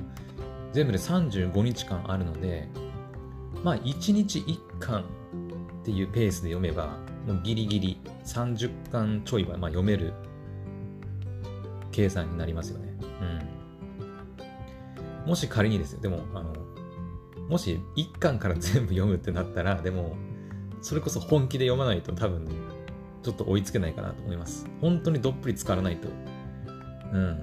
[0.73, 2.68] 全部で35日間あるので、
[3.62, 5.05] まあ、1日1巻
[5.83, 10.12] っていうペースで読めば、もうギリギリ30巻ちょいはまあ読める
[11.90, 12.94] 計算になりますよね。
[15.25, 15.29] うん。
[15.29, 16.53] もし仮にですよ、でも、あの、
[17.49, 20.16] もし1巻から全部読むってなったら、でも、
[20.83, 22.53] それこそ本気で読まないと多分ね、
[23.25, 24.67] ちょっと追いつけないかなと思います。
[24.81, 26.09] 本当にどっぷり使わないと。
[27.13, 27.39] うん。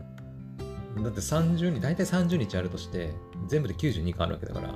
[1.04, 3.12] だって30日、大体30日あるとして、
[3.48, 4.76] 全部で92巻あるわけだから、ま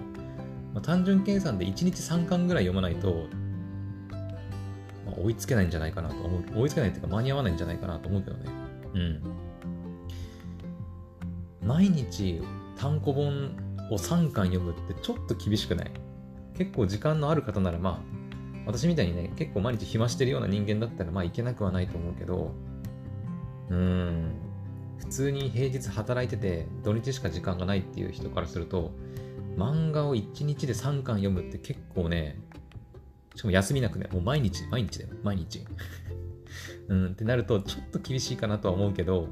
[0.78, 3.28] あ、単純計算で1日3巻ぐらい読まないと、
[5.06, 6.62] まあ、追いつけないんじゃないかなと思う。
[6.62, 8.44] 追いつけないっていうか間に合わないんじゃないかなと思うけどね。
[8.96, 9.22] うん。
[11.62, 12.42] 毎日
[12.78, 13.28] 単行本
[13.92, 15.92] を3巻読むってちょっと厳しくない？
[16.58, 18.15] 結構時間のある方ならまあ、
[18.66, 22.52] 私みたいにね、結構毎日暇してるような人間だったら、まあいけなくはないと思うけど、
[23.70, 24.32] うーん、
[24.98, 28.92] 普通に平日働いてて、土日しか時間がないっていう人からすると、
[29.58, 32.40] 漫画を1日で3巻読むって結構ね、
[33.36, 35.66] しかも休みなくね、もう毎日、毎日だよ、毎日。
[36.88, 39.28] うんってなると、ちょっと厳しいかなとは思うけど、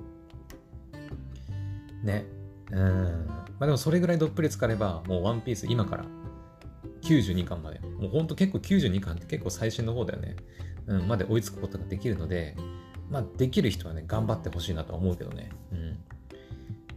[2.04, 2.26] ね。
[2.72, 3.26] うん。
[3.28, 6.06] まあでもそれぐらいどっぷり浸かれば、もうワンピース今から
[7.04, 7.80] 92巻まで。
[7.80, 10.36] もうほんと結構92巻って結構最新の方だよね。
[10.88, 12.56] うん、まで追いつくことができるので、
[13.10, 15.50] まあできる人はね、頑張ってほしいなとは思うけどね。
[15.72, 15.98] うん。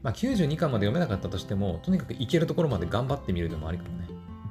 [0.03, 4.09] まあ92巻まで読めなかったとしても、とにかくいけるところまで頑張ってみるのもありかもね。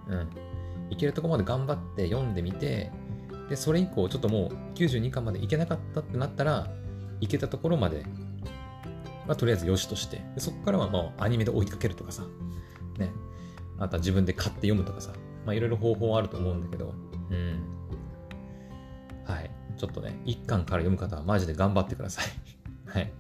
[0.10, 0.92] うん。
[0.92, 2.92] いけるところまで頑張って読んでみて、
[3.50, 6.68] で、それ以降、ちょっともう92巻までいけなかったってなったら、
[7.22, 8.04] いけたところまで
[9.28, 12.24] まあ、とりあえずよしとして、そこからはもうアニメで追いかけるとかさ、
[12.98, 13.12] ね、
[13.80, 15.12] あとは自分で買って読むとかさ、
[15.46, 16.94] まあいろいろ方法あると思うんだけど、
[17.30, 17.60] うん。
[19.26, 19.52] はい。
[19.78, 22.26] ちょっとね、一巻から読む方はマジで頑張ってください。
[22.90, 23.12] はい。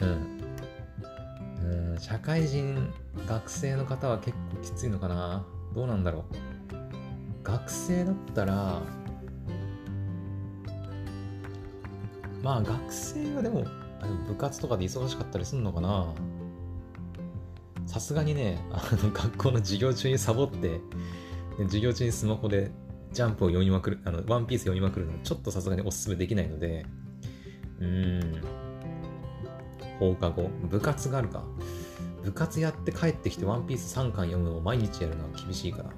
[0.00, 1.92] うん。
[1.92, 2.92] うん、社会人、
[3.26, 7.44] 学生の方は結構きついのかなどうなんだろう。
[7.44, 8.82] 学生だったら、
[12.42, 13.64] まあ学生はでも
[14.26, 16.12] 部活とかで忙しかったりすんのかな
[17.92, 20.80] さすがにね、あの学校の授業中にサボって、
[21.64, 22.70] 授業中にスマホで
[23.12, 26.86] ジャンプを読みまくる、あの、ワンピース読みまくるのはちょっとさすがにおすすめできないので、
[27.80, 28.42] うん、
[29.98, 31.44] 放課後、部活があるか。
[32.24, 35.90] 部活やって帰ってきてワンピース3巻読むのを毎日やるのは厳しいから。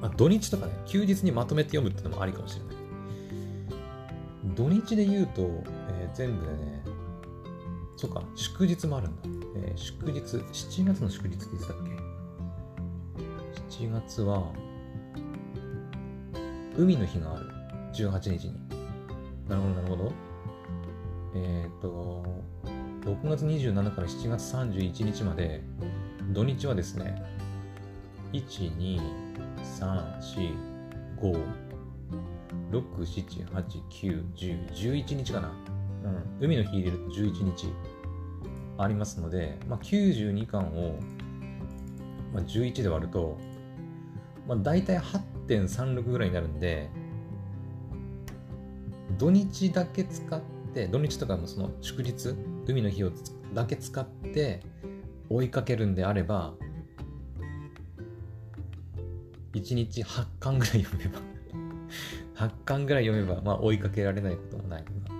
[0.00, 2.76] まあ、土日とかね、休日にまとめて読むってのもありかもしれない。
[4.54, 5.42] 土日で言うと、
[5.90, 6.82] えー、全部でね、
[7.96, 9.22] そっか、祝日もあるんだ。
[9.56, 11.76] えー、祝日、7月の祝日って言ってたっ
[13.78, 14.52] け ?7 月は、
[16.76, 17.46] 海の日がある。
[17.94, 18.60] 18日に。
[19.48, 20.12] なるほど、なるほど。
[21.34, 22.24] えっ、ー、と、
[23.02, 25.62] 6月27から7月31日まで、
[26.32, 27.22] 土日はですね、
[28.32, 29.00] 1、2、
[29.78, 30.54] 3、4、
[31.18, 31.44] 5、
[32.72, 34.68] 6、7、8、9、10、
[35.04, 35.75] 11日かな。
[36.06, 36.44] うん。
[36.44, 37.68] 海の日入れると11日
[38.78, 40.98] ありますので、まあ、92巻を、
[42.32, 43.38] まあ、11で割ると、
[44.46, 46.88] まあ、大体8.36ぐらいになるんで、
[49.18, 50.40] 土日だけ使っ
[50.74, 52.34] て、土日とかもその祝日、
[52.66, 53.10] 海の日を
[53.54, 54.60] だけ使って
[55.28, 56.54] 追いかけるんであれば、
[59.54, 61.18] 1日8巻ぐらい読めば
[62.36, 65.15] 8巻ぐらい読めば、まあ、追いかけられないこともないかな。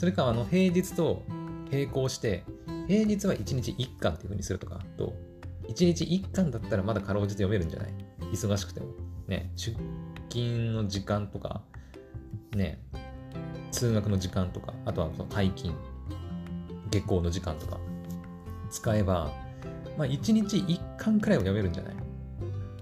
[0.00, 1.24] それか、あの、平日と
[1.70, 2.42] 並行して、
[2.88, 5.12] 平日は1日1巻っていう風にするとか、と、
[5.68, 7.92] 1日1巻だったらまだかろうじて読めるんじゃない？
[8.32, 8.86] 忙しくても。
[9.28, 9.76] ね、出
[10.30, 11.60] 勤の時間とか、
[12.52, 12.80] ね、
[13.72, 15.74] 通学の時間とか、あとはその退勤、
[16.90, 17.78] 下校の時間とか、
[18.70, 19.30] 使えば、
[19.98, 21.94] まあ1日1巻くらいは読めるんじゃない？
[21.94, 21.96] っ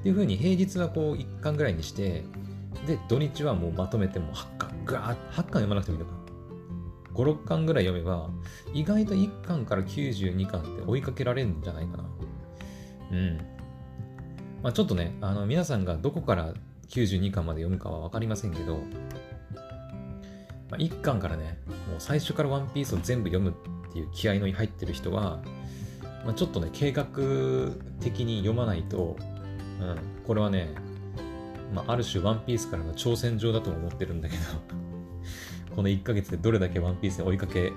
[0.04, 2.22] ていう風に平日はこう1巻ぐらいにして、
[2.86, 6.17] で、土日はもうまとめても8巻、ガー、8巻読まなくてもいいのか。
[7.18, 8.30] 5、6巻ぐらい読めば、
[8.72, 12.04] 意外と1巻から92巻って追いかけられるんじゃないかな。
[13.10, 13.36] うん。
[14.62, 16.54] まあちょっとね、あの、皆さんがどこから
[16.88, 18.76] 92巻まで読むかは分かりませんけど、
[20.70, 21.58] まあ、1巻からね、
[21.90, 25.40] もう最初からワンピースを全部読むっていう気合いの入ってる人は、
[26.24, 27.06] まあ、ちょっとね、計画
[28.00, 29.16] 的に読まないと、
[29.80, 30.74] うん、これはね、
[31.74, 34.42] まあ、ある種ワンピースからの挑戦状だとも思ってるんだけど
[35.78, 37.72] この1ヶ月でどれだけワンピースに追いかけ、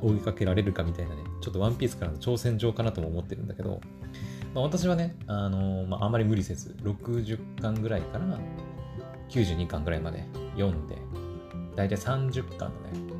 [0.00, 3.82] 追いかけられるかみたいなね、ちょっとワンピースからの挑戦状かなとも思ってるんだけど、
[4.54, 8.40] まあ、私はね、あのー、まあ、あまり無理せず、60巻ぐらいから
[9.28, 10.24] 92巻ぐらいまで
[10.56, 10.96] 読んで、
[11.76, 12.72] だいたい30巻だね。
[12.94, 13.18] うん。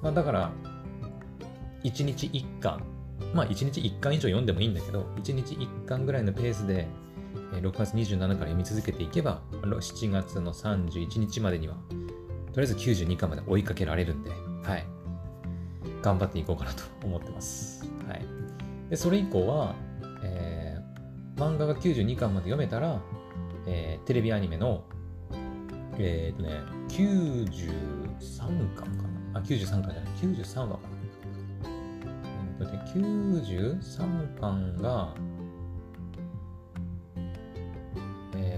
[0.00, 0.50] まあ、だから、
[1.84, 2.82] 1日1巻、
[3.34, 6.88] まあ1日1巻以上読んでもいいんだけど、1日1巻ぐらいのペースで
[7.52, 11.76] 6月27から読み続けていけば、7月の31日までには、
[12.56, 14.86] とりあえず92巻まで追いかけられるんで、はい。
[16.00, 17.84] 頑張っていこうかなと思ってます。
[18.08, 18.24] はい。
[18.88, 19.74] で、それ以降は、
[20.22, 22.98] えー、漫画が92巻まで読めたら、
[23.66, 24.84] えー、テレビアニメの、
[25.98, 29.02] えっ、ー、とね、93巻か
[29.34, 29.40] な？
[29.40, 30.96] あ、93巻じゃない、93話かな。
[32.58, 35.14] えっ、とね、93巻が、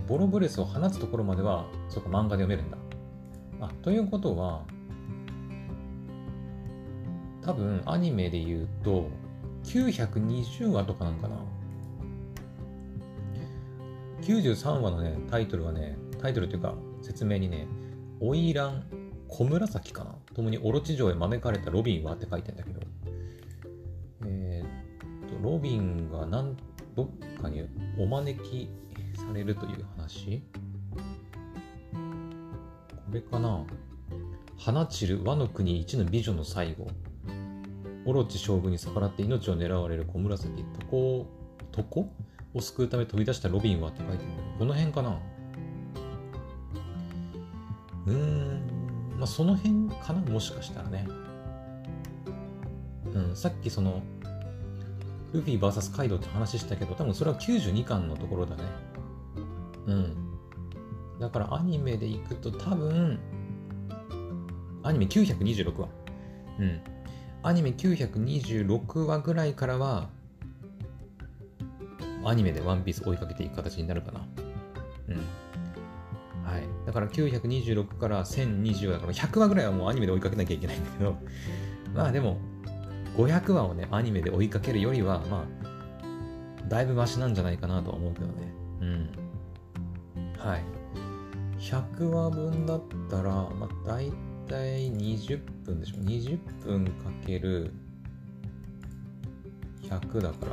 [0.07, 2.78] ボロブレスを放つところまでは、そこ漫画で読めるんだ。
[3.61, 4.65] あ、ということは、
[7.43, 9.09] 多分アニメで言うと、
[9.65, 11.37] 920話とかなんかな。
[14.23, 17.67] 93話のね、タイトルはね、タイトルというか説明にね、
[18.21, 18.83] 花魁
[19.29, 20.15] 小紫かな。
[20.35, 22.81] 共にオロチ城へ招かれたロビンはって書いてんだけど、
[24.27, 26.57] えー、っと、ロビンがなん
[26.95, 28.69] どっかにお招き
[29.15, 30.43] されるという話。
[33.13, 33.65] れかな？
[34.57, 36.89] 放ちる和の国一の美女の最後。
[38.05, 41.29] オロチ将軍に逆らって命を狙われる小紫床
[41.77, 42.09] 床？
[42.55, 45.21] を救うため飛び出したロビンはって書いてる、この辺かな？
[48.07, 48.63] うーん、
[49.19, 50.21] まあその辺かな？
[50.21, 51.07] もしかしたらね。
[53.13, 54.03] うん、さっきその、
[55.33, 58.63] ルフィ VS カイドウって話したけど、多分それは92巻のところだね。
[59.87, 60.18] うん。
[61.21, 63.19] だからアニメで行くと多分、
[64.83, 65.89] アニメ926話。
[66.59, 66.81] うん。
[67.43, 70.11] アニメ926話ぐらいからは、
[72.25, 74.27] アニメでワンピース追いかけていく形になるかな。
[75.09, 75.17] うん。
[76.45, 76.63] はい。
[76.87, 81.17] だから926から1020話だから100話ぐらいはもうアニメで追いかけなきゃいけないんだけど、
[81.95, 82.39] まあでも、
[83.17, 88.33] 500話をね、アニメで追いかけるよりは、まあ、だいぶマシなんじゃないかなとは思うけどね。
[88.81, 89.11] うん。
[90.39, 90.78] はい。
[91.59, 94.11] 100話分だったら、まあ、大
[94.49, 95.97] 体20分でしょ。
[95.97, 97.73] 20分かける
[99.83, 100.53] 100だから、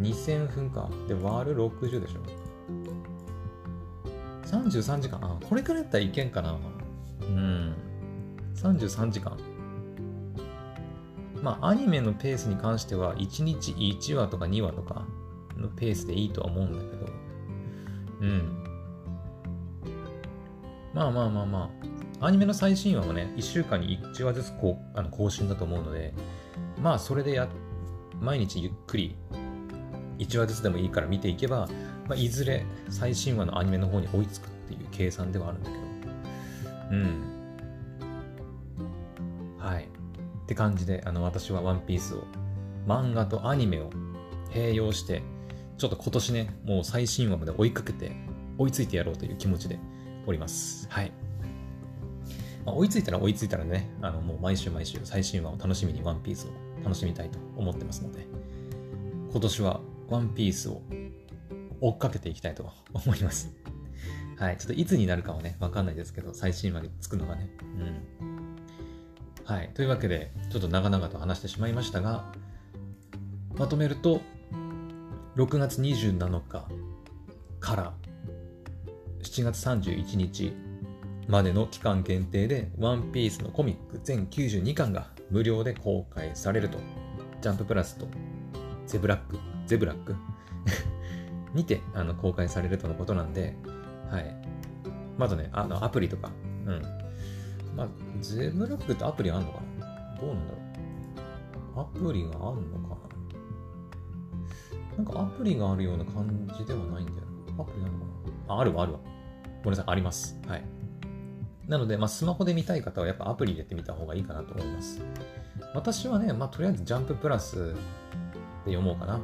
[0.00, 0.88] 2000分か。
[1.06, 2.20] で、割る60でしょ。
[4.46, 5.18] 33時間。
[5.22, 6.58] あ、これくらいやったらいけんかな。
[7.22, 7.74] うん。
[8.54, 9.38] 33時間。
[11.42, 15.06] まあ、アニメのペースに関しては、1日1話とか2話とか
[15.56, 17.12] のペースでいいとは思うんだけど、
[18.22, 18.59] うん。
[20.92, 21.70] まあまあまあま
[22.20, 26.12] あ、アニメの最新話もね、1週間に1話ずつこうあの更新だと思うので、
[26.82, 27.48] まあそれでや、
[28.20, 29.16] 毎日ゆっくり
[30.18, 31.68] 1話ずつでもいいから見ていけば、
[32.08, 35.82] まあ、いずれ最新話のアニメの方に追いつくっていう計算ではあるんだけど、
[36.90, 37.22] うん。
[39.58, 39.84] はい。
[39.84, 42.24] って感じで、あの、私はワンピースを、
[42.86, 43.90] 漫画とアニメを
[44.50, 45.22] 併用して、
[45.78, 48.12] ちょっと今年ね、もう最新話まで追いかけて、
[48.58, 49.78] 追いついてやろうという気持ちで
[50.26, 50.88] おります。
[50.90, 51.12] はい。
[52.64, 56.50] まあ、追いついたら追いついたらね、あの、もう毎週毎週最新話を楽しみにワンピースを
[56.84, 58.26] 楽しみたいと思ってますので、
[59.30, 60.82] 今年はワンピースを
[61.80, 63.54] 追っかけていきたいと 思います。
[64.36, 64.56] はい。
[64.58, 67.50] ちょっといつになるかはね、わかんないですけど、最新話につくのがね。
[68.20, 68.56] うん。
[69.44, 69.70] はい。
[69.74, 72.32] というわけで、ちょっと長々と話してしまいましたが、
[73.56, 74.20] まとめると、
[75.36, 76.66] 6月27日
[77.60, 77.92] から
[79.22, 80.52] 7月31日
[81.28, 86.78] までの期間限定で、ワンピースのコミック全92巻が無料で公開されると。
[87.40, 88.06] ジャンププラスと
[88.86, 90.14] ゼブラック、ゼブラック
[91.54, 93.56] にてあの公開されるとのことなんで、
[94.10, 94.34] はい。
[95.16, 96.30] まだね、あのアプリとか、
[96.66, 96.82] うん。
[97.76, 97.88] まあ、
[98.20, 100.16] ゼブラックってアプリあんのかな？
[100.20, 100.58] どうなんだろ
[101.76, 102.96] うアプリがあんのか
[104.96, 104.96] な？
[104.96, 107.18] なんかアプリがあるような感じではないんだよ
[107.58, 108.09] アプリなのかな？
[108.54, 109.00] あ、あるわ、あるわ。
[109.62, 110.38] ごめんなさい、あります。
[110.46, 110.64] はい。
[111.68, 115.00] なので、まあ、スマホで見たい方はやっぱアプリ入れてみた方がいいかなと思います。
[115.74, 117.74] 私はね、まあ、とりあえずジャンププラス
[118.64, 119.20] で読もうかな。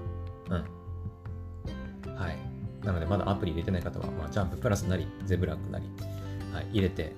[0.50, 2.14] うん。
[2.14, 2.36] はい。
[2.84, 5.86] なので、まだアプリ入れてない方は、まあ、ジャンププラスなり、ゼブラックなり、
[6.52, 7.14] はい、入れて、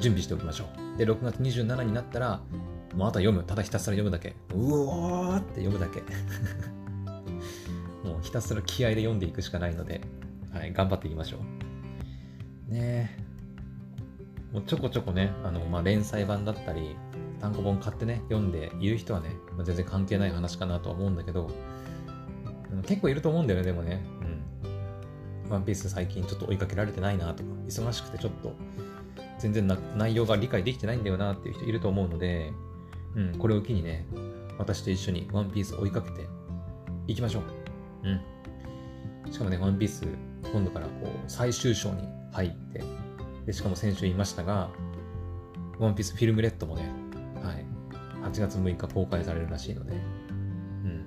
[0.00, 0.98] 準備しておきましょう。
[0.98, 2.40] で、6月27になったら、
[2.94, 3.44] もうあとは読む。
[3.44, 4.34] ただひたすら読むだけ。
[4.52, 6.02] うおーって読むだけ。
[8.08, 10.00] もうひたすら気合で読んでいくしかないので、
[10.56, 11.38] はい、頑張っていきましょ
[12.70, 12.72] う。
[12.72, 13.16] ね。
[14.52, 16.96] もうちょこちょこね、あの、まあ、連載版だったり、
[17.40, 21.50] 単行本買ってね、読んでいる人はね、まあ、全然関係ない話かなとは思うんだけど、
[22.86, 24.02] 結構いると思うんだよね、でもね。
[25.44, 25.50] うん。
[25.50, 28.54] ワンピース最近ちょっと追いかけられてないなとか、忙しくてちょっと
[29.38, 32.52] 全然な内容が理解できてないんだよなっていう人いると思うので、
[33.14, 34.06] うん、これを機にね、
[34.58, 36.26] 私と一緒にワンピース追いかけて
[37.06, 37.42] いきましょう。
[38.08, 38.10] う
[39.28, 39.32] ん。
[39.32, 40.06] しかもね、ワンピース
[40.52, 42.82] 今度からこう最終章に入って、
[43.46, 44.70] でしかも先週言いましたが、
[45.78, 46.88] ワンピースフィルムレッドもね、
[47.42, 47.64] はい、
[48.24, 51.06] 8月6日公開されるらしいので、うん。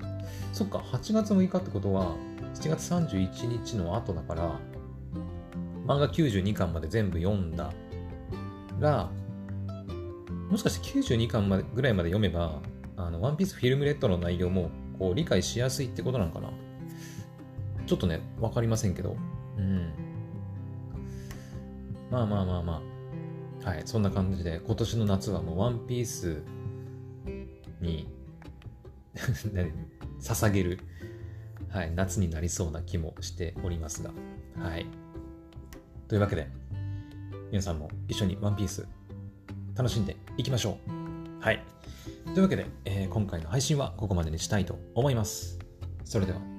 [0.54, 2.16] そっか、8月6日ってことは、
[2.54, 4.60] 7月31日の後だから、
[5.86, 7.74] 漫画92巻まで全部読んだ
[8.80, 9.10] ら、
[10.50, 12.62] もしかして92巻までぐらいまで読めば、
[12.96, 16.50] あの、ワンピースフィルムレッドの内容も、こう、理解しやすいってことなのかな？
[17.90, 19.18] ちょっとね、わかりませんけど。
[19.58, 19.92] うん。
[22.12, 22.84] まあまあまあま
[23.66, 23.68] あ。
[23.68, 26.44] はい、そんな感じで、今年の夏はもうワンピース
[27.82, 28.08] に
[30.22, 30.80] 捧げる
[31.70, 34.12] はい、夏になりそうな気もしておりますが。
[34.60, 34.86] はい。
[36.08, 36.48] というわけで、
[37.50, 38.88] 皆さんも一緒にワンピース
[39.76, 40.78] 楽しんでいきましょ
[41.42, 41.44] う。
[41.44, 41.64] はい。
[42.26, 45.58] というわけで、えー、今回の配信はここまでにしたいと思います。
[46.06, 46.59] それでは